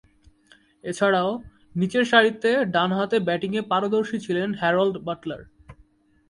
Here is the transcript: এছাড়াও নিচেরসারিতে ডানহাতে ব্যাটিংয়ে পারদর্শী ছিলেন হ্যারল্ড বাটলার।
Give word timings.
এছাড়াও 0.83 1.29
নিচেরসারিতে 1.75 2.51
ডানহাতে 2.65 3.17
ব্যাটিংয়ে 3.19 3.61
পারদর্শী 3.61 4.17
ছিলেন 4.19 4.49
হ্যারল্ড 4.53 4.95
বাটলার। 5.05 5.41